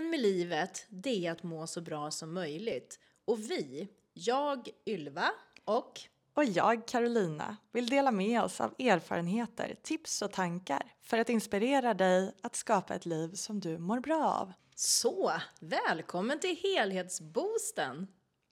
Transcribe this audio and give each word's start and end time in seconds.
Meningen 0.00 0.10
med 0.10 0.20
livet, 0.20 0.86
det 0.88 1.26
är 1.26 1.32
att 1.32 1.42
må 1.42 1.66
så 1.66 1.80
bra 1.80 2.10
som 2.10 2.34
möjligt. 2.34 2.98
Och 3.24 3.50
vi, 3.50 3.88
jag, 4.12 4.68
Ylva 4.86 5.30
och 5.64 6.00
Och 6.34 6.44
jag, 6.44 6.86
Carolina, 6.86 7.56
vill 7.72 7.88
dela 7.88 8.10
med 8.10 8.42
oss 8.42 8.60
av 8.60 8.74
erfarenheter, 8.78 9.76
tips 9.82 10.22
och 10.22 10.32
tankar 10.32 10.82
för 11.02 11.18
att 11.18 11.28
inspirera 11.28 11.94
dig 11.94 12.34
att 12.42 12.56
skapa 12.56 12.94
ett 12.94 13.06
liv 13.06 13.34
som 13.34 13.60
du 13.60 13.78
mår 13.78 14.00
bra 14.00 14.24
av. 14.24 14.52
så, 14.74 15.32
välkommen 15.60 16.40
till 16.40 16.56
helhetsboosten! 16.62 18.06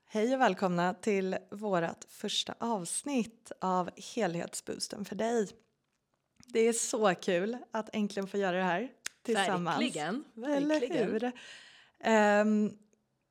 Hej 0.06 0.34
och 0.34 0.40
välkomna 0.40 0.94
till 0.94 1.36
vårt 1.50 2.04
första 2.08 2.54
avsnitt 2.58 3.52
av 3.60 3.90
Helhetsboosten 4.14 5.04
för 5.04 5.16
dig. 5.16 5.48
Det 6.46 6.60
är 6.60 6.72
så 6.72 7.14
kul 7.14 7.58
att 7.70 7.94
äntligen 7.94 8.28
få 8.28 8.36
göra 8.36 8.56
det 8.56 8.62
här 8.62 8.88
tillsammans. 9.34 9.78
Verkligen, 9.80 10.24
Eller 10.36 10.80
verkligen. 10.80 11.32
hur? 12.02 12.40
Um, 12.42 12.78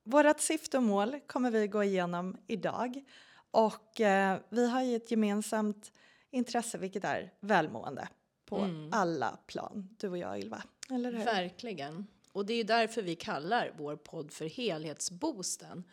vårt 0.04 0.40
syfte 0.40 0.76
och 0.76 0.82
mål 0.82 1.20
kommer 1.26 1.50
vi 1.50 1.68
gå 1.68 1.84
igenom 1.84 2.36
idag. 2.46 3.04
Och 3.50 4.00
eh, 4.00 4.38
vi 4.48 4.68
har 4.70 4.82
ju 4.82 4.96
ett 4.96 5.10
gemensamt 5.10 5.92
intresse, 6.30 6.78
vilket 6.78 7.04
är 7.04 7.32
välmående 7.40 8.08
på 8.46 8.56
Mm. 8.58 8.90
alla 8.92 9.38
plan, 9.46 9.88
du 9.98 10.08
och 10.08 10.18
jag 10.18 10.38
Ylva. 10.38 10.62
Eller 10.90 11.12
hur? 11.12 11.24
Verkligen. 11.24 12.06
Och 12.32 12.46
det 12.46 12.54
är 12.54 12.64
därför 12.64 13.02
vi 13.02 13.14
kallar 13.16 13.72
vår 13.78 13.96
podd 13.96 14.32
för 14.32 14.46
Helhetsboosten. 14.46 15.84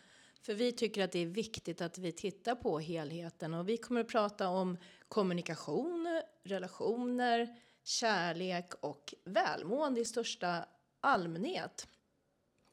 För 0.42 0.54
vi 0.54 0.72
tycker 0.72 1.04
att 1.04 1.12
det 1.12 1.20
är 1.20 1.26
viktigt 1.26 1.82
att 1.82 1.98
vi 1.98 2.12
tittar 2.12 2.56
på 2.56 2.80
helheten 2.80 3.54
och 3.54 3.70
vi 3.70 3.78
kommer 3.78 4.02
att 4.02 4.08
prata 4.08 4.48
om 4.50 4.78
kommunikation, 5.08 6.22
relationer, 6.44 7.56
kärlek 7.86 8.74
och 8.80 9.14
välmående 9.24 10.02
i 10.02 10.06
största 10.06 10.66
allmänhet. 11.02 11.88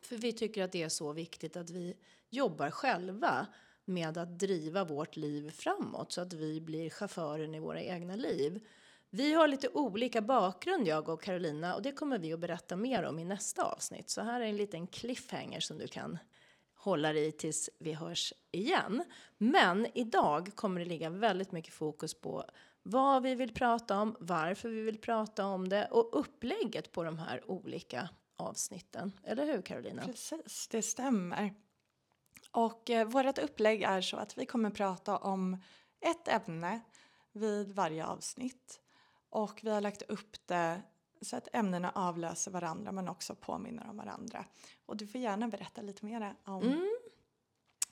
För 0.02 0.16
vi 0.16 0.32
tycker 0.32 0.64
att 0.64 0.72
det 0.72 0.82
är 0.82 0.88
så 0.88 1.12
viktigt 1.12 1.56
att 1.56 1.70
vi 1.70 1.96
jobbar 2.30 2.70
själva 2.70 3.46
med 3.84 4.18
att 4.18 4.38
driva 4.38 4.84
vårt 4.84 5.16
liv 5.16 5.50
framåt 5.50 6.12
så 6.12 6.20
att 6.20 6.32
vi 6.32 6.60
blir 6.60 6.90
chauffören 6.90 7.54
i 7.54 7.60
våra 7.60 7.82
egna 7.82 8.16
liv. 8.16 8.66
Vi 9.10 9.32
har 9.32 9.48
lite 9.48 9.68
olika 9.68 10.20
bakgrund 10.20 10.88
jag 10.88 11.08
och 11.08 11.22
Carolina 11.22 11.74
och 11.74 11.82
det 11.82 11.92
kommer 11.92 12.18
vi 12.18 12.32
att 12.32 12.40
berätta 12.40 12.76
mer 12.76 13.02
om 13.02 13.18
i 13.18 13.24
nästa 13.24 13.62
avsnitt. 13.62 14.10
Så 14.10 14.22
här 14.22 14.40
är 14.40 14.44
en 14.44 14.56
liten 14.56 14.86
cliffhanger 14.86 15.60
som 15.60 15.78
du 15.78 15.86
kan 15.86 16.18
hålla 16.74 17.12
dig 17.12 17.26
i 17.26 17.32
tills 17.32 17.70
vi 17.78 17.92
hörs 17.92 18.32
igen. 18.50 19.04
Men 19.38 19.86
idag 19.94 20.50
kommer 20.54 20.80
det 20.80 20.86
ligga 20.86 21.10
väldigt 21.10 21.52
mycket 21.52 21.74
fokus 21.74 22.14
på 22.14 22.44
vad 22.82 23.22
vi 23.22 23.34
vill 23.34 23.54
prata 23.54 24.00
om, 24.00 24.16
varför 24.20 24.68
vi 24.68 24.82
vill 24.82 24.98
prata 24.98 25.46
om 25.46 25.68
det 25.68 25.86
och 25.86 26.20
upplägget 26.20 26.92
på 26.92 27.04
de 27.04 27.18
här 27.18 27.50
olika 27.50 28.08
avsnitten. 28.36 29.12
Eller 29.24 29.46
hur 29.46 29.62
Carolina? 29.62 30.02
Precis, 30.02 30.68
det 30.68 30.82
stämmer. 30.82 31.54
Och 32.50 32.90
eh, 32.90 33.06
vårt 33.06 33.38
upplägg 33.38 33.82
är 33.82 34.00
så 34.00 34.16
att 34.16 34.38
vi 34.38 34.46
kommer 34.46 34.70
prata 34.70 35.16
om 35.16 35.56
ett 36.00 36.28
ämne 36.28 36.80
vid 37.32 37.72
varje 37.72 38.06
avsnitt. 38.06 38.80
Och 39.30 39.60
vi 39.62 39.70
har 39.70 39.80
lagt 39.80 40.02
upp 40.02 40.46
det 40.46 40.82
så 41.20 41.36
att 41.36 41.48
ämnena 41.52 41.90
avlöser 41.94 42.50
varandra 42.50 42.92
men 42.92 43.08
också 43.08 43.34
påminner 43.34 43.90
om 43.90 43.96
varandra. 43.96 44.44
Och 44.86 44.96
du 44.96 45.06
får 45.06 45.20
gärna 45.20 45.48
berätta 45.48 45.82
lite 45.82 46.04
mer 46.04 46.34
om 46.44 46.62
Mm. 46.62 46.88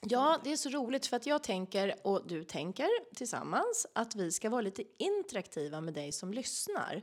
Ja, 0.08 0.40
det 0.44 0.52
är 0.52 0.56
så 0.56 0.68
roligt 0.68 1.06
för 1.06 1.16
att 1.16 1.26
jag 1.26 1.42
tänker 1.42 1.94
och 2.04 2.26
du 2.26 2.44
tänker 2.44 3.14
tillsammans 3.14 3.86
att 3.92 4.16
vi 4.16 4.32
ska 4.32 4.50
vara 4.50 4.60
lite 4.60 4.84
interaktiva 4.98 5.80
med 5.80 5.94
dig 5.94 6.12
som 6.12 6.32
lyssnar. 6.32 7.02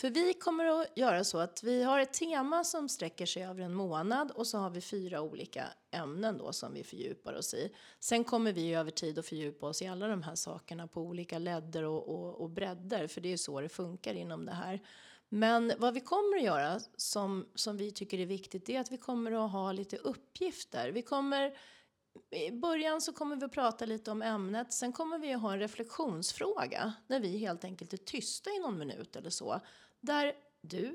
För 0.00 0.10
vi 0.10 0.34
kommer 0.34 0.64
att 0.64 0.98
göra 0.98 1.24
så 1.24 1.38
att 1.38 1.62
vi 1.62 1.82
har 1.82 2.00
ett 2.00 2.12
tema 2.12 2.64
som 2.64 2.88
sträcker 2.88 3.26
sig 3.26 3.44
över 3.44 3.62
en 3.62 3.74
månad 3.74 4.30
och 4.30 4.46
så 4.46 4.58
har 4.58 4.70
vi 4.70 4.80
fyra 4.80 5.20
olika 5.20 5.64
ämnen 5.90 6.38
då 6.38 6.52
som 6.52 6.74
vi 6.74 6.84
fördjupar 6.84 7.34
oss 7.34 7.54
i. 7.54 7.72
Sen 8.00 8.24
kommer 8.24 8.52
vi 8.52 8.74
över 8.74 8.90
tid 8.90 9.18
att 9.18 9.26
fördjupa 9.26 9.66
oss 9.66 9.82
i 9.82 9.86
alla 9.86 10.06
de 10.06 10.22
här 10.22 10.34
sakerna 10.34 10.86
på 10.86 11.00
olika 11.00 11.38
ledder 11.38 11.82
och, 11.82 12.08
och, 12.08 12.40
och 12.40 12.50
bredder 12.50 13.06
för 13.06 13.20
det 13.20 13.32
är 13.32 13.36
så 13.36 13.60
det 13.60 13.68
funkar 13.68 14.14
inom 14.14 14.46
det 14.46 14.52
här. 14.52 14.80
Men 15.28 15.72
vad 15.78 15.94
vi 15.94 16.00
kommer 16.00 16.36
att 16.36 16.44
göra 16.44 16.80
som, 16.96 17.46
som 17.54 17.76
vi 17.76 17.90
tycker 17.90 18.18
är 18.18 18.26
viktigt 18.26 18.66
det 18.66 18.76
är 18.76 18.80
att 18.80 18.92
vi 18.92 18.98
kommer 18.98 19.44
att 19.44 19.52
ha 19.52 19.72
lite 19.72 19.96
uppgifter. 19.96 20.90
Vi 20.90 21.02
kommer 21.02 21.52
i 22.30 22.50
början 22.50 23.00
så 23.00 23.12
kommer 23.12 23.36
vi 23.36 23.44
att 23.44 23.52
prata 23.52 23.86
lite 23.86 24.10
om 24.10 24.22
ämnet. 24.22 24.72
Sen 24.72 24.92
kommer 24.92 25.18
vi 25.18 25.32
att 25.32 25.42
ha 25.42 25.52
en 25.52 25.58
reflektionsfråga 25.58 26.92
där 27.06 27.20
vi 27.20 27.38
helt 27.38 27.64
enkelt 27.64 27.92
är 27.92 27.96
tysta 27.96 28.50
i 28.50 28.58
någon 28.58 28.78
minut 28.78 29.16
eller 29.16 29.30
så. 29.30 29.60
Där 30.00 30.34
du 30.60 30.94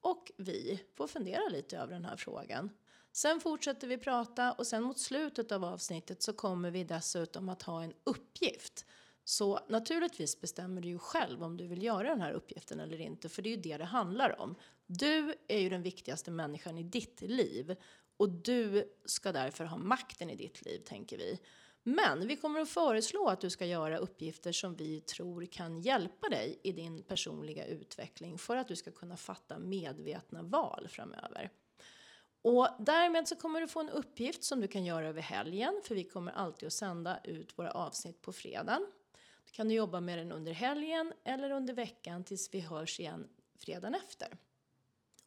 och 0.00 0.32
vi 0.36 0.84
får 0.96 1.06
fundera 1.06 1.48
lite 1.48 1.78
över 1.78 1.92
den 1.92 2.04
här 2.04 2.16
frågan. 2.16 2.70
Sen 3.12 3.40
fortsätter 3.40 3.88
vi 3.88 3.98
prata 3.98 4.52
och 4.52 4.66
sen 4.66 4.82
mot 4.82 4.98
slutet 4.98 5.52
av 5.52 5.64
avsnittet 5.64 6.22
så 6.22 6.32
kommer 6.32 6.70
vi 6.70 6.84
dessutom 6.84 7.48
att 7.48 7.62
ha 7.62 7.82
en 7.82 7.92
uppgift. 8.04 8.86
Så 9.24 9.60
naturligtvis 9.68 10.40
bestämmer 10.40 10.80
du 10.80 10.88
ju 10.88 10.98
själv 10.98 11.42
om 11.42 11.56
du 11.56 11.66
vill 11.66 11.82
göra 11.82 12.08
den 12.08 12.20
här 12.20 12.32
uppgiften 12.32 12.80
eller 12.80 13.00
inte, 13.00 13.28
för 13.28 13.42
det 13.42 13.48
är 13.48 13.56
ju 13.56 13.62
det 13.62 13.76
det 13.76 13.84
handlar 13.84 14.40
om. 14.40 14.54
Du 14.86 15.34
är 15.48 15.58
ju 15.58 15.68
den 15.68 15.82
viktigaste 15.82 16.30
människan 16.30 16.78
i 16.78 16.82
ditt 16.82 17.20
liv 17.20 17.76
och 18.20 18.28
du 18.28 18.92
ska 19.04 19.32
därför 19.32 19.64
ha 19.64 19.76
makten 19.76 20.30
i 20.30 20.36
ditt 20.36 20.64
liv, 20.64 20.78
tänker 20.78 21.18
vi. 21.18 21.40
Men 21.82 22.26
vi 22.26 22.36
kommer 22.36 22.60
att 22.60 22.68
föreslå 22.68 23.28
att 23.28 23.40
du 23.40 23.50
ska 23.50 23.66
göra 23.66 23.98
uppgifter 23.98 24.52
som 24.52 24.74
vi 24.74 25.00
tror 25.00 25.46
kan 25.46 25.80
hjälpa 25.80 26.28
dig 26.28 26.60
i 26.62 26.72
din 26.72 27.02
personliga 27.02 27.66
utveckling 27.66 28.38
för 28.38 28.56
att 28.56 28.68
du 28.68 28.76
ska 28.76 28.90
kunna 28.90 29.16
fatta 29.16 29.58
medvetna 29.58 30.42
val 30.42 30.88
framöver. 30.90 31.50
Och 32.42 32.68
därmed 32.78 33.28
så 33.28 33.36
kommer 33.36 33.60
du 33.60 33.68
få 33.68 33.80
en 33.80 33.90
uppgift 33.90 34.44
som 34.44 34.60
du 34.60 34.68
kan 34.68 34.84
göra 34.84 35.08
över 35.08 35.22
helgen, 35.22 35.80
för 35.84 35.94
vi 35.94 36.04
kommer 36.04 36.32
alltid 36.32 36.66
att 36.66 36.72
sända 36.72 37.20
ut 37.24 37.58
våra 37.58 37.70
avsnitt 37.70 38.22
på 38.22 38.32
fredagen. 38.32 38.86
Då 39.44 39.52
kan 39.52 39.68
du 39.68 39.74
jobba 39.74 40.00
med 40.00 40.18
den 40.18 40.32
under 40.32 40.52
helgen 40.52 41.12
eller 41.24 41.50
under 41.50 41.74
veckan 41.74 42.24
tills 42.24 42.54
vi 42.54 42.60
hörs 42.60 43.00
igen 43.00 43.28
fredagen 43.58 43.94
efter. 43.94 44.28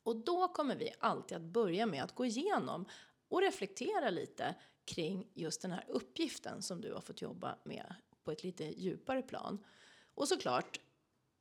Och 0.03 0.15
då 0.15 0.47
kommer 0.47 0.75
vi 0.75 0.93
alltid 0.99 1.37
att 1.37 1.43
börja 1.43 1.85
med 1.85 2.03
att 2.03 2.15
gå 2.15 2.25
igenom 2.25 2.85
och 3.27 3.41
reflektera 3.41 4.09
lite 4.09 4.55
kring 4.85 5.27
just 5.33 5.61
den 5.61 5.71
här 5.71 5.85
uppgiften 5.87 6.61
som 6.61 6.81
du 6.81 6.93
har 6.93 7.01
fått 7.01 7.21
jobba 7.21 7.57
med 7.63 7.95
på 8.23 8.31
ett 8.31 8.43
lite 8.43 8.63
djupare 8.63 9.21
plan. 9.21 9.63
Och 10.15 10.27
såklart, 10.27 10.79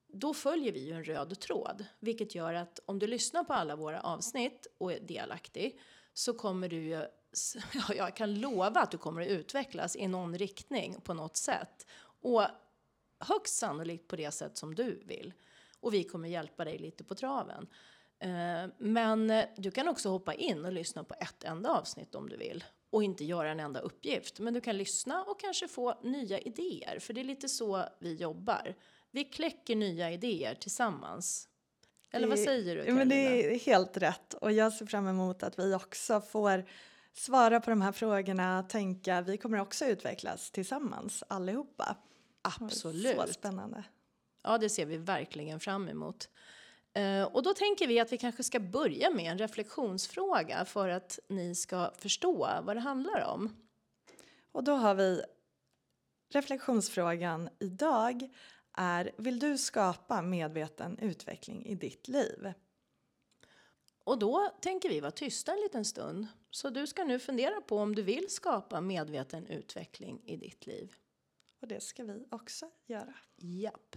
då 0.07 0.35
följer 0.35 0.73
vi 0.73 0.87
ju 0.87 0.93
en 0.93 1.05
röd 1.05 1.41
tråd, 1.41 1.85
vilket 1.99 2.35
gör 2.35 2.55
att 2.55 2.81
om 2.87 2.99
du 2.99 3.07
lyssnar 3.07 3.45
på 3.45 3.53
alla 3.53 3.77
våra 3.77 4.01
avsnitt 4.01 4.67
och 4.79 4.93
är 4.93 5.01
delaktig 5.01 5.81
så 6.13 6.35
kommer 6.35 6.69
du 6.69 6.83
ju, 6.83 7.07
jag 7.97 8.17
kan 8.17 8.41
lova 8.41 8.81
att 8.81 8.91
du 8.91 8.99
kommer 8.99 9.23
att 9.23 9.29
utvecklas 9.29 9.97
i 9.97 10.09
någon 10.09 10.39
riktning 10.39 11.01
på 11.01 11.15
något 11.15 11.37
sätt. 11.37 11.87
Och 12.21 12.43
högst 13.19 13.57
sannolikt 13.57 14.09
på 14.09 14.17
det 14.17 14.31
sätt 14.31 14.57
som 14.57 14.75
du 14.75 15.03
vill. 15.05 15.33
Och 15.81 15.95
vi 15.95 16.05
kommer 16.05 16.29
hjälpa 16.29 16.65
dig 16.65 16.79
lite 16.79 17.05
på 17.05 17.15
traven. 17.15 17.67
Eh, 18.23 18.71
Men 18.79 19.31
eh, 19.31 19.45
du 19.57 19.71
kan 19.71 19.89
också 19.89 20.09
hoppa 20.09 20.35
in 20.35 20.65
och 20.65 20.73
lyssna 20.73 21.05
på 21.05 21.15
ett 21.21 21.45
enda 21.45 21.71
avsnitt 21.71 22.15
om 22.15 22.29
du 22.29 22.37
vill 22.37 22.65
och 22.91 23.03
inte 23.03 23.25
göra 23.25 23.51
en 23.51 23.61
enda 23.61 23.81
uppgift. 23.81 24.39
Men 24.39 24.55
du 24.55 24.61
kan 24.61 24.77
lyssna 24.77 25.25
och 25.25 25.41
kanske 25.41 25.69
få 25.69 26.01
nya 26.03 26.39
idéer, 26.39 26.99
för 26.99 27.13
det 27.13 27.21
är 27.21 27.25
lite 27.25 27.49
så 27.49 27.85
vi 27.99 28.15
jobbar. 28.15 28.75
Vi 29.11 29.25
kläcker 29.25 29.77
nya 29.77 30.11
idéer 30.11 30.55
tillsammans. 30.55 31.49
Eller 32.11 32.29
vad 32.29 32.39
säger 32.39 32.77
du 32.77 32.85
Ja, 32.85 32.95
men 32.95 33.09
det 33.09 33.15
är 33.15 33.59
helt 33.59 33.97
rätt 33.97 34.35
och 34.35 34.53
jag 34.53 34.73
ser 34.73 34.87
fram 34.87 35.07
emot 35.07 35.43
att 35.43 35.59
vi 35.59 35.75
också 35.75 36.21
får 36.21 36.65
svara 37.13 37.61
på 37.61 37.71
de 37.71 37.83
här 37.83 37.93
frågorna, 37.93 38.63
tänka, 38.63 39.21
vi 39.21 39.37
kommer 39.37 39.61
också 39.61 39.85
utvecklas 39.85 40.51
tillsammans 40.51 41.25
allihopa. 41.29 41.97
Absolut. 42.43 43.21
Så 43.21 43.33
spännande. 43.33 43.85
Ja, 44.43 44.59
det 44.59 44.69
ser 44.69 44.87
vi 44.87 44.97
verkligen 44.97 45.61
fram 45.61 45.89
emot. 45.89 46.29
Eh, 46.95 47.25
Och 47.25 47.43
då 47.43 47.55
tänker 47.55 47.87
vi 47.87 48.01
att 48.01 48.13
vi 48.13 48.19
kanske 48.19 48.43
ska 48.43 48.61
börja 48.61 49.11
med 49.11 49.33
en 49.33 49.39
reflektionsfråga 49.39 50.65
för 50.65 50.89
att 50.89 51.19
ni 51.29 51.55
ska 51.55 51.93
förstå 51.99 52.49
vad 52.63 52.77
det 52.77 52.81
handlar 52.81 53.25
om. 53.25 53.57
Och 54.53 54.65
då 54.65 54.73
har 54.73 54.95
vi 54.95 55.23
reflektionsfrågan 56.33 57.49
idag 57.59 58.29
är, 58.79 59.13
vill 59.17 59.39
du 59.39 59.59
skapa 59.59 60.23
medveten 60.23 60.99
utveckling 60.99 61.67
i 61.67 61.75
ditt 61.75 62.09
liv? 62.09 62.53
Och 64.05 64.19
då 64.19 64.53
tänker 64.61 64.89
vi 64.89 65.01
vara 65.01 65.11
tysta 65.11 65.53
en 65.53 65.61
liten 65.61 65.85
stund. 65.85 66.27
Så 66.51 66.71
du 66.71 66.87
ska 66.87 67.05
nu 67.05 67.19
fundera 67.19 67.61
på 67.61 67.79
om 67.79 67.95
du 67.95 68.03
vill 68.03 68.31
skapa 68.31 68.81
medveten 68.81 69.47
utveckling 69.47 70.23
i 70.25 70.37
ditt 70.37 70.67
liv. 70.67 70.95
Och 71.61 71.69
det 71.69 71.83
ska 71.83 72.05
vi 72.05 72.27
också 72.31 72.71
göra. 72.87 73.15
Japp. 73.37 73.97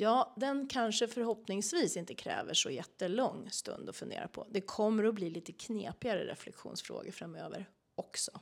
Ja, 0.00 0.34
den 0.36 0.68
kanske 0.68 1.08
förhoppningsvis 1.08 1.96
inte 1.96 2.14
kräver 2.14 2.54
så 2.54 2.70
jättelång 2.70 3.50
stund 3.50 3.88
att 3.88 3.96
fundera 3.96 4.28
på. 4.28 4.46
Det 4.50 4.60
kommer 4.60 5.04
att 5.04 5.14
bli 5.14 5.30
lite 5.30 5.52
knepigare 5.52 6.26
reflektionsfrågor 6.26 7.10
framöver 7.10 7.70
också. 7.94 8.40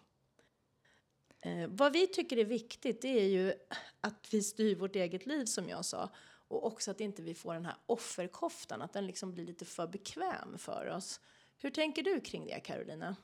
Eh, 1.41 1.69
vad 1.69 1.93
vi 1.93 2.07
tycker 2.07 2.37
är 2.37 2.45
viktigt 2.45 3.03
det 3.03 3.21
är 3.21 3.29
ju 3.29 3.53
att 4.01 4.29
vi 4.31 4.43
styr 4.43 4.77
vårt 4.77 4.97
eget 4.97 5.27
liv 5.27 5.45
som 5.45 5.69
jag 5.69 5.85
sa. 5.85 6.11
Och 6.49 6.67
också 6.67 6.91
att 6.91 7.01
inte 7.01 7.23
vi 7.23 7.35
får 7.35 7.55
den 7.55 7.67
här 7.67 7.77
offerkoftan, 7.87 8.83
att 8.83 8.93
den 8.93 9.07
liksom 9.07 9.33
blir 9.33 9.45
lite 9.45 9.65
för 9.65 9.87
bekväm 9.87 10.59
för 10.59 10.87
oss. 10.87 11.21
Hur 11.59 11.71
tänker 11.71 12.03
du 12.03 12.21
kring 12.21 12.47
det 12.47 12.61
Carolina? 12.61 13.17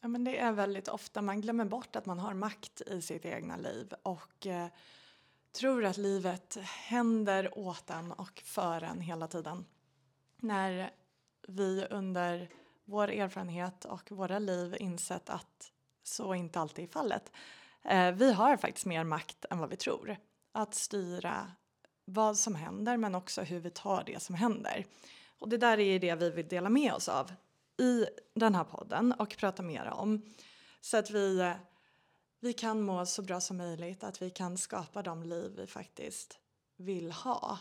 Ja, 0.00 0.08
men 0.08 0.24
det 0.24 0.38
är 0.38 0.52
väldigt 0.52 0.88
ofta 0.88 1.22
man 1.22 1.40
glömmer 1.40 1.64
bort 1.64 1.96
att 1.96 2.06
man 2.06 2.18
har 2.18 2.34
makt 2.34 2.80
i 2.80 3.02
sitt 3.02 3.24
egna 3.24 3.56
liv 3.56 3.94
och 4.02 4.46
eh, 4.46 4.68
tror 5.56 5.84
att 5.84 5.96
livet 5.96 6.58
händer 6.62 7.58
åt 7.58 7.90
en 7.90 8.12
och 8.12 8.42
för 8.44 8.82
en 8.82 9.00
hela 9.00 9.28
tiden. 9.28 9.64
När 10.36 10.90
vi 11.48 11.86
under 11.90 12.50
vår 12.84 13.10
erfarenhet 13.10 13.84
och 13.84 14.12
våra 14.12 14.38
liv 14.38 14.76
insett 14.80 15.30
att 15.30 15.72
så 16.02 16.34
inte 16.34 16.60
alltid 16.60 16.84
är 16.84 16.88
fallet. 16.88 17.32
Eh, 17.82 18.12
vi 18.12 18.32
har 18.32 18.56
faktiskt 18.56 18.86
mer 18.86 19.04
makt 19.04 19.44
än 19.50 19.58
vad 19.58 19.70
vi 19.70 19.76
tror 19.76 20.16
att 20.52 20.74
styra 20.74 21.52
vad 22.04 22.36
som 22.36 22.54
händer 22.54 22.96
men 22.96 23.14
också 23.14 23.42
hur 23.42 23.60
vi 23.60 23.70
tar 23.70 24.02
det 24.06 24.22
som 24.22 24.34
händer. 24.34 24.84
Och 25.38 25.48
det 25.48 25.56
där 25.56 25.78
är 25.78 25.98
det 25.98 26.14
vi 26.14 26.30
vill 26.30 26.48
dela 26.48 26.68
med 26.68 26.92
oss 26.92 27.08
av 27.08 27.32
i 27.78 28.06
den 28.34 28.54
här 28.54 28.64
podden 28.64 29.12
och 29.12 29.36
prata 29.38 29.62
mer 29.62 29.86
om. 29.86 30.34
Så 30.80 30.96
att 30.96 31.10
vi, 31.10 31.40
eh, 31.40 31.52
vi 32.46 32.52
kan 32.52 32.82
må 32.82 33.06
så 33.06 33.22
bra 33.22 33.40
som 33.40 33.56
möjligt, 33.56 34.04
att 34.04 34.22
vi 34.22 34.30
kan 34.30 34.58
skapa 34.58 35.02
de 35.02 35.22
liv 35.22 35.52
vi 35.56 35.66
faktiskt 35.66 36.38
vill 36.76 37.12
ha. 37.12 37.58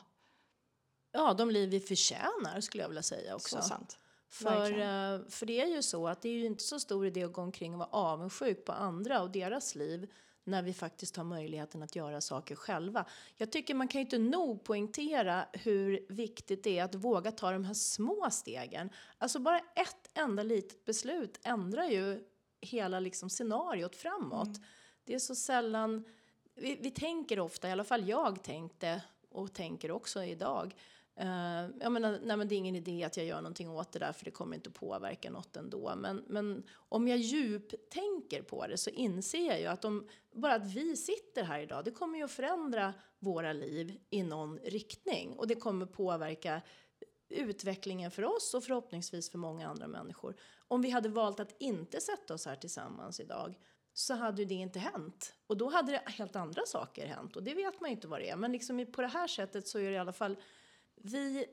Ja, 1.11 1.33
de 1.33 1.51
liv 1.51 1.69
vi 1.69 1.79
förtjänar 1.79 2.61
skulle 2.61 2.83
jag 2.83 2.89
vilja 2.89 3.03
säga 3.03 3.35
också. 3.35 3.61
Så 3.61 3.61
sant. 3.61 3.97
För, 4.29 4.71
eh, 4.71 5.19
för 5.29 5.45
det 5.45 5.61
är 5.61 5.67
ju 5.67 5.81
så 5.81 6.07
att 6.07 6.21
det 6.21 6.29
är 6.29 6.33
ju 6.33 6.45
inte 6.45 6.63
så 6.63 6.79
stor 6.79 7.05
idé 7.05 7.23
att 7.23 7.33
gå 7.33 7.41
omkring 7.41 7.73
och 7.73 7.79
vara 7.79 7.89
avundsjuk 7.91 8.65
på 8.65 8.71
andra 8.71 9.21
och 9.21 9.31
deras 9.31 9.75
liv 9.75 10.11
när 10.43 10.61
vi 10.61 10.73
faktiskt 10.73 11.17
har 11.17 11.23
möjligheten 11.23 11.83
att 11.83 11.95
göra 11.95 12.21
saker 12.21 12.55
själva. 12.55 13.05
Jag 13.37 13.51
tycker 13.51 13.73
man 13.73 13.87
kan 13.87 14.01
ju 14.01 14.05
inte 14.05 14.17
nog 14.17 14.63
poängtera 14.63 15.45
hur 15.53 16.05
viktigt 16.09 16.63
det 16.63 16.79
är 16.79 16.83
att 16.83 16.95
våga 16.95 17.31
ta 17.31 17.51
de 17.51 17.65
här 17.65 17.73
små 17.73 18.27
stegen. 18.31 18.89
Alltså 19.17 19.39
bara 19.39 19.59
ett 19.59 20.09
enda 20.13 20.43
litet 20.43 20.85
beslut 20.85 21.39
ändrar 21.43 21.85
ju 21.85 22.23
hela 22.65 22.99
liksom 22.99 23.29
scenariot 23.29 23.95
framåt. 23.95 24.47
Mm. 24.47 24.61
Det 25.03 25.13
är 25.13 25.19
så 25.19 25.35
sällan, 25.35 26.03
vi, 26.55 26.77
vi 26.81 26.91
tänker 26.91 27.39
ofta, 27.39 27.69
i 27.69 27.71
alla 27.71 27.83
fall 27.83 28.09
jag 28.09 28.43
tänkte 28.43 29.01
och 29.29 29.53
tänker 29.53 29.91
också 29.91 30.23
idag, 30.23 30.73
Uh, 31.21 31.69
jag 31.79 31.91
menar, 31.91 32.19
nej 32.23 32.37
men 32.37 32.47
det 32.47 32.55
är 32.55 32.57
ingen 32.57 32.75
idé 32.75 33.03
att 33.03 33.17
jag 33.17 33.25
gör 33.25 33.35
någonting 33.35 33.69
åt 33.69 33.91
det 33.91 33.99
där 33.99 34.11
för 34.11 34.25
det 34.25 34.31
kommer 34.31 34.55
inte 34.55 34.69
att 34.69 34.75
påverka 34.75 35.31
något 35.31 35.57
ändå. 35.57 35.93
Men, 35.97 36.23
men 36.27 36.63
om 36.73 37.07
jag 37.07 37.17
djuptänker 37.17 38.41
på 38.41 38.67
det 38.67 38.77
så 38.77 38.89
inser 38.89 39.47
jag 39.47 39.59
ju 39.59 39.65
att 39.65 39.85
om 39.85 40.07
bara 40.31 40.55
att 40.55 40.75
vi 40.75 40.97
sitter 40.97 41.43
här 41.43 41.59
idag, 41.59 41.85
det 41.85 41.91
kommer 41.91 42.17
ju 42.17 42.23
att 42.23 42.31
förändra 42.31 42.93
våra 43.19 43.53
liv 43.53 43.99
i 44.09 44.23
någon 44.23 44.57
riktning 44.57 45.33
och 45.37 45.47
det 45.47 45.55
kommer 45.55 45.85
påverka 45.85 46.61
utvecklingen 47.29 48.11
för 48.11 48.23
oss 48.23 48.53
och 48.53 48.63
förhoppningsvis 48.63 49.29
för 49.29 49.37
många 49.37 49.67
andra 49.67 49.87
människor. 49.87 50.35
Om 50.67 50.81
vi 50.81 50.89
hade 50.89 51.09
valt 51.09 51.39
att 51.39 51.55
inte 51.59 52.01
sätta 52.01 52.33
oss 52.33 52.45
här 52.45 52.55
tillsammans 52.55 53.19
idag 53.19 53.59
så 53.93 54.13
hade 54.13 54.45
det 54.45 54.53
inte 54.53 54.79
hänt. 54.79 55.33
Och 55.47 55.57
då 55.57 55.69
hade 55.69 55.91
det 55.91 56.01
helt 56.05 56.35
andra 56.35 56.61
saker 56.65 57.07
hänt 57.07 57.35
och 57.35 57.43
det 57.43 57.53
vet 57.53 57.81
man 57.81 57.89
ju 57.89 57.95
inte 57.95 58.07
vad 58.07 58.19
det 58.19 58.29
är. 58.29 58.35
Men 58.35 58.51
liksom 58.51 58.85
på 58.91 59.01
det 59.01 59.07
här 59.07 59.27
sättet 59.27 59.67
så 59.67 59.79
är 59.79 59.83
det 59.83 59.95
i 59.95 59.97
alla 59.97 60.13
fall 60.13 60.37
vi 60.95 61.45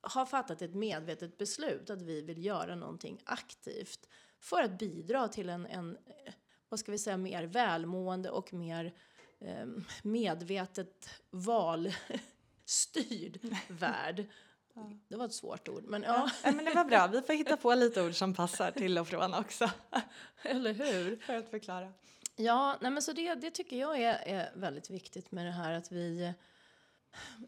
har 0.00 0.26
fattat 0.26 0.62
ett 0.62 0.74
medvetet 0.74 1.38
beslut 1.38 1.90
att 1.90 2.02
vi 2.02 2.20
vill 2.20 2.44
göra 2.44 2.74
någonting 2.74 3.20
aktivt 3.24 4.08
för 4.40 4.62
att 4.62 4.78
bidra 4.78 5.28
till 5.28 5.48
en, 5.48 5.66
en 5.66 5.98
vad 6.68 6.80
ska 6.80 6.92
vi 6.92 6.98
säga, 6.98 7.16
mer 7.16 7.44
välmående 7.44 8.30
och 8.30 8.52
mer 8.52 8.94
eh, 9.40 9.66
medvetet 10.02 11.08
valstyrd 11.30 11.98
värld. 13.68 14.26
Det 15.08 15.16
var 15.16 15.24
ett 15.24 15.34
svårt 15.34 15.68
ord, 15.68 15.84
men 15.84 16.02
ja. 16.02 16.30
ja. 16.44 16.52
Men 16.52 16.64
det 16.64 16.74
var 16.74 16.84
bra, 16.84 17.06
vi 17.06 17.22
får 17.22 17.32
hitta 17.32 17.56
på 17.56 17.74
lite 17.74 18.02
ord 18.02 18.14
som 18.14 18.34
passar 18.34 18.70
till 18.70 18.98
och 18.98 19.08
från 19.08 19.34
också. 19.34 19.70
Eller 20.42 20.72
hur? 20.72 21.16
För 21.16 21.36
att 21.36 21.50
förklara. 21.50 21.92
Ja, 22.36 22.76
nej 22.80 22.90
men 22.90 23.02
så 23.02 23.12
det, 23.12 23.34
det 23.34 23.50
tycker 23.50 23.76
jag 23.76 24.02
är, 24.02 24.14
är 24.26 24.50
väldigt 24.54 24.90
viktigt 24.90 25.32
med 25.32 25.46
det 25.46 25.52
här 25.52 25.72
att 25.72 25.92
vi 25.92 26.34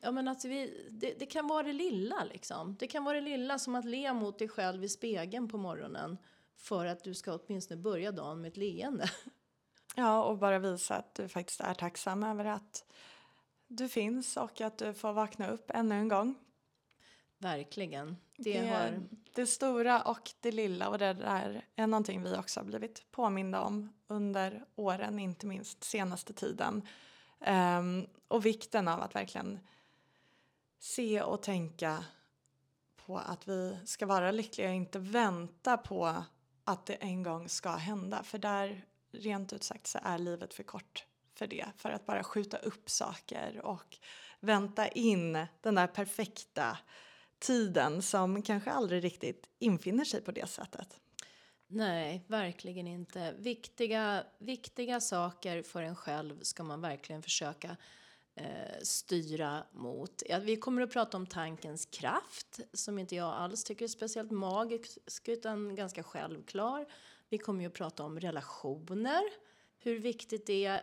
Ja, 0.02 0.10
men 0.10 0.28
att 0.28 0.44
vi, 0.44 0.88
det, 0.90 1.14
det, 1.18 1.26
kan 1.26 1.46
vara 1.46 1.62
det 1.62 1.72
lilla 1.72 2.24
liksom. 2.24 2.76
Det 2.78 2.86
kan 2.86 3.04
vara 3.04 3.14
det 3.14 3.20
lilla 3.20 3.58
som 3.58 3.74
att 3.74 3.84
le 3.84 4.12
mot 4.12 4.38
dig 4.38 4.48
själv 4.48 4.84
i 4.84 4.88
spegeln 4.88 5.48
på 5.48 5.58
morgonen 5.58 6.18
för 6.56 6.86
att 6.86 7.04
du 7.04 7.14
ska 7.14 7.32
åtminstone 7.34 7.80
börja 7.80 8.12
dagen 8.12 8.40
med 8.40 8.48
ett 8.48 8.56
leende. 8.56 9.10
Ja, 9.98 10.24
och 10.24 10.38
bara 10.38 10.58
visa 10.58 10.96
att 10.96 11.14
du 11.14 11.28
faktiskt 11.28 11.60
är 11.60 11.74
tacksam 11.74 12.22
över 12.22 12.44
att 12.44 12.84
du 13.66 13.88
finns 13.88 14.36
och 14.36 14.60
att 14.60 14.78
du 14.78 14.94
får 14.94 15.12
vakna 15.12 15.48
upp 15.48 15.70
ännu 15.74 15.94
en 15.94 16.08
gång. 16.08 16.34
Verkligen. 17.46 18.16
Det, 18.36 18.60
det, 18.60 18.68
har... 18.68 19.00
det 19.34 19.46
stora 19.46 20.02
och 20.02 20.32
det 20.40 20.52
lilla 20.52 20.88
och 20.88 20.98
det 20.98 21.12
där 21.12 21.64
är 21.76 21.86
någonting 21.86 22.22
vi 22.22 22.36
också 22.36 22.60
har 22.60 22.64
blivit 22.64 23.10
påminda 23.10 23.60
om 23.60 23.92
under 24.06 24.64
åren, 24.76 25.18
inte 25.18 25.46
minst 25.46 25.84
senaste 25.84 26.32
tiden. 26.32 26.82
Um, 27.46 28.06
och 28.28 28.46
vikten 28.46 28.88
av 28.88 29.02
att 29.02 29.14
verkligen 29.14 29.58
se 30.78 31.22
och 31.22 31.42
tänka 31.42 32.04
på 33.06 33.18
att 33.18 33.48
vi 33.48 33.76
ska 33.84 34.06
vara 34.06 34.30
lyckliga 34.30 34.68
och 34.68 34.74
inte 34.74 34.98
vänta 34.98 35.76
på 35.76 36.24
att 36.64 36.86
det 36.86 36.94
en 36.94 37.22
gång 37.22 37.48
ska 37.48 37.70
hända. 37.70 38.22
För 38.22 38.38
där, 38.38 38.84
rent 39.12 39.52
ut 39.52 39.62
sagt, 39.62 39.86
så 39.86 39.98
är 40.02 40.18
livet 40.18 40.54
för 40.54 40.62
kort 40.62 41.04
för 41.34 41.46
det. 41.46 41.66
För 41.76 41.90
att 41.90 42.06
bara 42.06 42.24
skjuta 42.24 42.56
upp 42.56 42.90
saker 42.90 43.60
och 43.64 43.98
vänta 44.40 44.88
in 44.88 45.46
den 45.60 45.74
där 45.74 45.86
perfekta 45.86 46.78
tiden 47.38 48.02
som 48.02 48.42
kanske 48.42 48.70
aldrig 48.70 49.04
riktigt 49.04 49.48
infinner 49.58 50.04
sig 50.04 50.20
på 50.20 50.32
det 50.32 50.46
sättet. 50.46 51.00
Nej, 51.68 52.24
verkligen 52.26 52.86
inte. 52.86 53.34
Viktiga, 53.38 54.24
viktiga 54.38 55.00
saker 55.00 55.62
för 55.62 55.82
en 55.82 55.96
själv 55.96 56.40
ska 56.42 56.62
man 56.62 56.80
verkligen 56.80 57.22
försöka 57.22 57.76
eh, 58.34 58.80
styra 58.82 59.64
mot. 59.72 60.22
Ja, 60.28 60.38
vi 60.38 60.56
kommer 60.56 60.82
att 60.82 60.92
prata 60.92 61.16
om 61.16 61.26
tankens 61.26 61.86
kraft 61.86 62.60
som 62.72 62.98
inte 62.98 63.16
jag 63.16 63.34
alls 63.34 63.64
tycker 63.64 63.84
är 63.84 63.88
speciellt 63.88 64.30
magisk 64.30 65.28
utan 65.28 65.74
ganska 65.74 66.02
självklar. 66.02 66.86
Vi 67.28 67.38
kommer 67.38 67.60
ju 67.60 67.66
att 67.66 67.74
prata 67.74 68.02
om 68.02 68.20
relationer, 68.20 69.22
hur 69.78 69.98
viktigt 69.98 70.46
det 70.46 70.64
är 70.64 70.82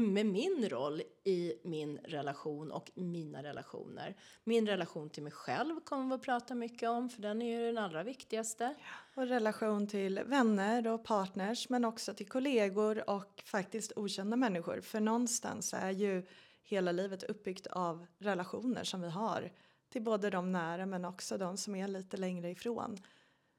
med 0.00 0.26
min 0.26 0.68
roll 0.68 1.02
i 1.24 1.54
min 1.64 1.98
relation 1.98 2.72
och 2.72 2.90
mina 2.94 3.42
relationer. 3.42 4.16
Min 4.44 4.66
relation 4.66 5.10
till 5.10 5.22
mig 5.22 5.32
själv 5.32 5.80
kommer 5.80 6.08
vi 6.08 6.14
att 6.14 6.22
prata 6.22 6.54
mycket 6.54 6.88
om 6.88 7.08
för 7.08 7.22
den 7.22 7.42
är 7.42 7.60
ju 7.60 7.66
den 7.66 7.78
allra 7.84 8.02
viktigaste. 8.02 8.74
Och 9.14 9.26
relation 9.26 9.86
till 9.86 10.20
vänner 10.26 10.86
och 10.86 11.04
partners 11.04 11.68
men 11.68 11.84
också 11.84 12.14
till 12.14 12.28
kollegor 12.28 13.10
och 13.10 13.42
faktiskt 13.44 13.92
okända 13.96 14.36
människor. 14.36 14.80
För 14.80 15.00
någonstans 15.00 15.74
är 15.74 15.90
ju 15.90 16.26
hela 16.62 16.92
livet 16.92 17.22
uppbyggt 17.22 17.66
av 17.66 18.06
relationer 18.18 18.84
som 18.84 19.00
vi 19.00 19.08
har 19.08 19.52
till 19.88 20.02
både 20.02 20.30
de 20.30 20.52
nära 20.52 20.86
men 20.86 21.04
också 21.04 21.38
de 21.38 21.56
som 21.56 21.74
är 21.74 21.88
lite 21.88 22.16
längre 22.16 22.50
ifrån. 22.50 22.98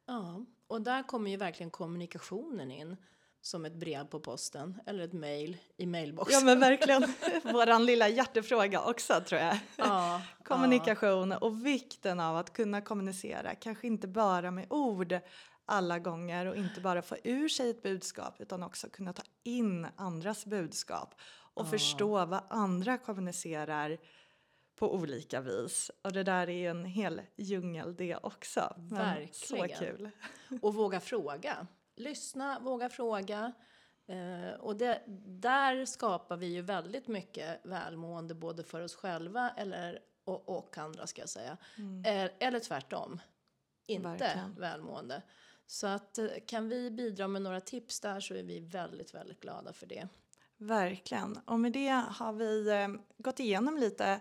Ja, 0.06 0.46
och 0.68 0.82
där 0.82 1.04
kommer 1.04 1.32
ju 1.32 1.38
verkligen 1.38 1.72
kommunikationen 1.72 2.72
in 2.72 2.98
som 3.44 3.66
ett 3.66 3.76
brev 3.76 4.06
på 4.06 4.20
posten 4.20 4.80
eller 4.86 5.04
ett 5.04 5.14
mejl 5.14 5.58
i 5.78 5.86
mailboxen. 5.86 6.40
Ja 6.40 6.46
men 6.46 6.60
verkligen, 6.60 7.14
våran 7.54 7.86
lilla 7.86 8.10
hjärtefråga 8.10 8.82
också 8.82 9.22
tror 9.26 9.42
jag. 9.42 9.58
Ja, 9.76 10.22
Kommunikation 10.44 11.32
ja. 11.32 11.38
och 11.38 11.66
vikten 11.66 12.20
av 12.20 12.38
att 12.38 12.54
kunna 12.54 12.82
kommunicera, 12.82 13.56
kanske 13.56 13.88
inte 13.88 14.08
bara 14.08 14.52
med 14.52 14.66
ord 14.70 15.20
alla 15.66 16.00
gånger 16.00 16.46
och 16.46 16.56
inte 16.56 16.82
bara 16.82 17.02
få 17.02 17.16
ur 17.24 17.50
sig 17.50 17.70
ett 17.70 17.84
budskap 17.84 18.42
utan 18.42 18.64
också 18.64 18.90
kunna 18.90 19.14
ta 19.14 19.24
in 19.44 19.88
andras 19.96 20.46
budskap 20.46 21.16
och 21.54 21.66
ja. 21.66 21.70
förstå 21.70 22.26
vad 22.26 22.42
andra 22.50 22.98
kommunicerar 22.98 23.98
på 24.76 24.94
olika 24.96 25.42
vis. 25.42 25.92
Och 26.02 26.12
det 26.12 26.24
där 26.24 26.50
är 26.50 26.58
ju 26.58 26.68
en 26.68 26.86
hel 26.86 27.22
djungel 27.36 27.96
det 27.96 28.16
också. 28.16 28.76
Verkligen. 28.78 29.70
Så 29.70 29.84
kul. 29.86 30.10
Och 30.62 30.74
våga 30.74 31.00
fråga 31.00 31.68
lyssna, 31.96 32.60
våga 32.60 32.90
fråga. 32.90 33.54
Eh, 34.08 34.60
och 34.60 34.76
det, 34.76 35.02
där 35.26 35.86
skapar 35.86 36.38
vi 36.38 36.46
ju 36.46 36.62
väldigt 36.62 37.08
mycket 37.08 37.60
välmående 37.64 38.36
både 38.36 38.64
för 38.64 38.82
oss 38.82 38.96
själva 38.96 39.50
eller, 39.58 40.00
och, 40.24 40.50
och 40.58 40.78
andra 40.78 41.08
ska 41.08 41.22
jag 41.22 41.30
säga. 41.30 41.58
Mm. 41.78 42.26
Eh, 42.26 42.32
eller 42.40 42.60
tvärtom, 42.60 43.22
inte 43.88 44.08
Verkligen. 44.10 44.56
välmående. 44.56 45.22
Så 45.66 45.88
att 45.88 46.18
eh, 46.18 46.28
kan 46.48 46.70
vi 46.70 46.92
bidra 46.92 47.28
med 47.28 47.42
några 47.42 47.62
tips 47.62 48.00
där 48.00 48.20
så 48.20 48.34
är 48.34 48.44
vi 48.44 48.60
väldigt, 48.60 49.14
väldigt 49.14 49.40
glada 49.40 49.74
för 49.74 49.86
det. 49.86 50.08
Verkligen. 50.58 51.40
Och 51.46 51.60
med 51.60 51.72
det 51.72 52.04
har 52.10 52.34
vi 52.34 52.70
eh, 52.70 52.88
gått 53.18 53.40
igenom 53.40 53.78
lite 53.78 54.20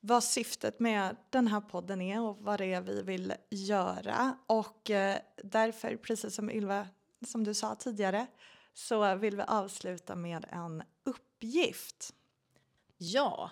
vad 0.00 0.24
syftet 0.24 0.80
med 0.80 1.16
den 1.30 1.46
här 1.46 1.60
podden 1.60 2.00
är 2.00 2.20
och 2.20 2.36
vad 2.40 2.60
det 2.60 2.72
är 2.72 2.80
vi 2.80 3.02
vill 3.02 3.32
göra. 3.50 4.38
Och 4.46 4.90
eh, 4.90 5.18
därför, 5.42 5.96
precis 5.96 6.34
som 6.34 6.50
Ylva 6.50 6.88
som 7.24 7.44
du 7.44 7.54
sa 7.54 7.74
tidigare, 7.74 8.26
så 8.74 9.14
vill 9.14 9.36
vi 9.36 9.42
avsluta 9.42 10.16
med 10.16 10.46
en 10.50 10.82
uppgift. 11.04 12.14
Ja, 12.96 13.50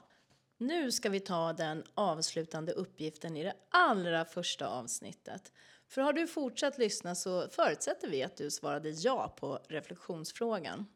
nu 0.59 0.93
ska 0.93 1.09
vi 1.09 1.21
ta 1.21 1.53
den 1.53 1.85
avslutande 1.95 2.73
uppgiften 2.73 3.37
i 3.37 3.43
det 3.43 3.55
allra 3.69 4.25
första 4.25 4.69
avsnittet. 4.69 5.53
För 5.89 6.03
har 6.03 6.13
du 6.13 6.27
fortsatt 6.27 6.79
lyssna 6.79 7.15
så 7.15 7.49
förutsätter 7.49 8.09
vi 8.09 8.23
att 8.23 8.37
du 8.37 8.51
svarade 8.51 8.91
ja 8.91 9.35
på 9.37 9.59
reflektionsfrågan. 9.69 10.87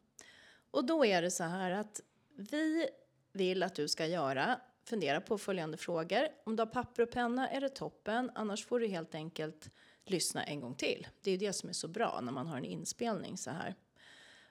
Och 0.71 0.85
då 0.85 1.05
är 1.05 1.21
det 1.21 1.31
så 1.31 1.43
här 1.43 1.71
att 1.71 2.01
vi 2.35 2.89
vill 3.33 3.63
att 3.63 3.75
du 3.75 3.87
ska 3.87 4.05
göra, 4.05 4.59
fundera 4.83 5.21
på 5.21 5.37
följande 5.37 5.77
frågor. 5.77 6.27
Om 6.43 6.55
du 6.55 6.61
har 6.61 6.67
papper 6.67 7.03
och 7.03 7.11
penna 7.11 7.49
är 7.49 7.61
det 7.61 7.69
toppen, 7.69 8.31
annars 8.35 8.65
får 8.65 8.79
du 8.79 8.87
helt 8.87 9.15
enkelt 9.15 9.69
lyssna 10.11 10.43
en 10.43 10.59
gång 10.59 10.75
till. 10.75 11.07
Det 11.21 11.31
är 11.31 11.37
det 11.37 11.53
som 11.53 11.69
är 11.69 11.73
så 11.73 11.87
bra 11.87 12.19
när 12.23 12.31
man 12.31 12.47
har 12.47 12.57
en 12.57 12.65
inspelning 12.65 13.37
så 13.37 13.51
här. 13.51 13.75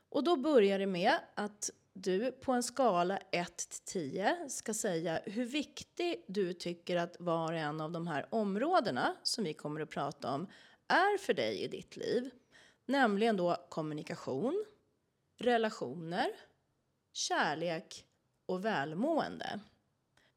Och 0.08 0.24
då 0.24 0.36
börjar 0.36 0.78
det 0.78 0.86
med 0.86 1.12
att 1.34 1.70
du 1.92 2.32
på 2.32 2.52
en 2.52 2.62
skala 2.62 3.18
1 3.30 3.56
till 3.56 3.80
10 3.84 4.48
ska 4.48 4.74
säga 4.74 5.20
hur 5.24 5.44
viktig 5.44 6.24
du 6.28 6.52
tycker 6.52 6.96
att 6.96 7.16
var 7.20 7.52
och 7.52 7.58
en 7.58 7.80
av 7.80 7.90
de 7.92 8.06
här 8.06 8.26
områdena 8.30 9.16
som 9.22 9.44
vi 9.44 9.54
kommer 9.54 9.80
att 9.80 9.90
prata 9.90 10.34
om 10.34 10.46
är 10.88 11.18
för 11.18 11.34
dig 11.34 11.62
i 11.62 11.68
ditt 11.68 11.96
liv. 11.96 12.30
Nämligen 12.86 13.36
då 13.36 13.66
kommunikation, 13.68 14.64
relationer, 15.36 16.28
kärlek 17.12 18.04
och 18.46 18.64
välmående. 18.64 19.60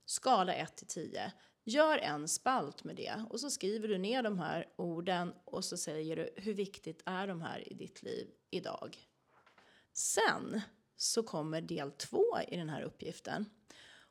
Skala 0.05 0.53
1 0.53 0.75
till 0.75 0.87
10. 0.87 1.31
Gör 1.63 1.97
en 1.97 2.27
spalt 2.27 2.83
med 2.83 2.95
det 2.95 3.25
och 3.29 3.39
så 3.39 3.49
skriver 3.49 3.87
du 3.87 3.97
ner 3.97 4.23
de 4.23 4.39
här 4.39 4.69
orden 4.75 5.33
och 5.45 5.65
så 5.65 5.77
säger 5.77 6.15
du 6.15 6.33
hur 6.35 6.53
viktigt 6.53 7.01
är 7.05 7.27
de 7.27 7.41
här 7.41 7.71
i 7.71 7.73
ditt 7.73 8.03
liv 8.03 8.27
idag. 8.49 8.97
Sen 9.93 10.61
så 10.95 11.23
kommer 11.23 11.61
del 11.61 11.91
två 11.91 12.25
i 12.47 12.57
den 12.57 12.69
här 12.69 12.81
uppgiften. 12.81 13.45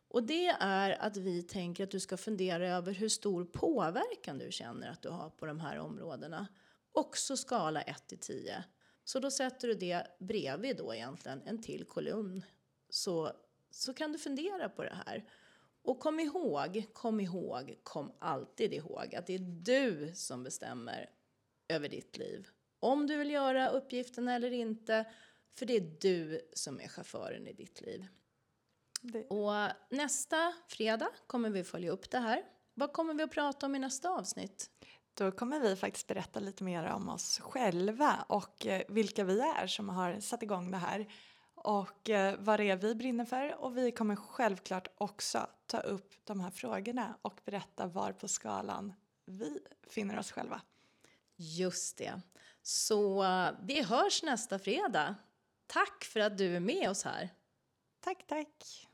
Och 0.09 0.23
det 0.23 0.47
är 0.61 1.02
att 1.02 1.16
vi 1.16 1.42
tänker 1.42 1.85
att 1.85 1.90
du 1.90 2.00
ska 2.00 2.16
fundera 2.16 2.69
över 2.69 2.92
hur 2.92 3.09
stor 3.09 3.45
påverkan 3.45 4.38
du 4.38 4.52
känner 4.52 4.90
att 4.90 5.02
du 5.02 5.09
har 5.09 5.30
på 5.30 5.47
de 5.47 5.61
här 5.61 5.78
områdena. 5.78 6.47
Också 6.92 7.37
skala 7.37 7.83
1 7.83 8.07
till 8.07 8.19
10. 8.19 8.64
Så 9.04 9.21
då 9.21 9.30
sätter 9.30 9.69
du 9.69 9.75
det 9.75 10.07
bredvid 10.19 10.76
då 10.76 10.95
egentligen 10.95 11.42
en 11.42 11.62
till 11.62 11.85
kolumn. 11.85 12.45
Så, 12.88 13.33
så 13.71 13.95
kan 13.95 14.12
du 14.12 14.19
fundera 14.19 14.69
på 14.69 14.83
det 14.83 15.02
här. 15.07 15.25
Och 15.90 16.00
kom 16.00 16.20
ihåg, 16.20 16.87
kom 16.92 17.20
ihåg, 17.20 17.78
kom 17.82 18.12
alltid 18.18 18.75
ihåg 18.75 19.14
att 19.14 19.26
det 19.26 19.35
är 19.35 19.62
du 19.62 20.12
som 20.14 20.44
bestämmer 20.44 21.11
över 21.68 21.88
ditt 21.88 22.16
liv. 22.16 22.49
Om 22.80 23.06
du 23.06 23.16
vill 23.16 23.30
göra 23.30 23.68
uppgiften 23.68 24.28
eller 24.28 24.50
inte 24.50 25.04
för 25.59 25.66
det 25.66 25.76
är 25.76 25.97
du 26.00 26.50
som 26.52 26.80
är 26.80 26.88
chauffören 26.88 27.47
i 27.47 27.52
ditt 27.52 27.80
liv. 27.80 28.06
Det. 29.00 29.26
Och 29.26 29.52
nästa 29.90 30.52
fredag 30.68 31.09
kommer 31.26 31.50
vi 31.50 31.64
följa 31.64 31.90
upp 31.90 32.11
det 32.11 32.18
här. 32.18 32.42
Vad 32.75 32.92
kommer 32.92 33.14
vi 33.14 33.23
att 33.23 33.30
prata 33.30 33.66
om 33.66 33.75
i 33.75 33.78
nästa 33.78 34.11
avsnitt? 34.11 34.70
Då 35.14 35.32
kommer 35.32 35.61
vi 35.61 35.76
faktiskt 35.76 36.06
berätta 36.06 36.40
lite 36.40 36.64
mer 36.64 36.87
om 36.87 37.09
oss 37.09 37.38
själva 37.38 38.25
och 38.28 38.66
eh, 38.66 38.82
vilka 38.88 39.25
vi 39.25 39.40
är 39.40 39.66
som 39.66 39.88
har 39.88 40.20
satt 40.20 40.42
igång 40.42 40.70
det 40.70 40.78
här 40.78 41.06
och 41.64 42.11
eh, 42.11 42.35
vad 42.38 42.61
det 42.61 42.71
är 42.71 42.76
vi 42.76 42.95
brinner 42.95 43.25
för 43.25 43.55
och 43.55 43.76
vi 43.76 43.93
kommer 43.93 44.17
självklart 44.17 44.88
också 44.95 45.47
ta 45.67 45.81
upp 45.81 46.14
de 46.25 46.40
här 46.40 46.50
frågorna 46.50 47.19
och 47.23 47.40
berätta 47.45 47.87
var 47.87 48.12
på 48.12 48.29
skalan 48.29 48.93
vi 49.25 49.61
finner 49.88 50.19
oss 50.19 50.33
själva. 50.33 50.61
Just 51.37 51.99
det. 51.99 52.21
Så 52.62 53.25
eh, 53.25 53.50
vi 53.62 53.83
hörs 53.83 54.23
nästa 54.23 54.59
fredag. 54.59 55.14
Tack 55.67 56.05
för 56.05 56.21
att 56.21 56.38
du 56.38 56.57
är 56.57 56.61
med 56.61 56.90
oss 56.90 57.05
här. 57.05 57.29
Tack, 58.00 58.26
tack. 58.26 58.87